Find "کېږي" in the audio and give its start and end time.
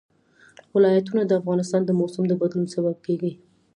3.05-3.31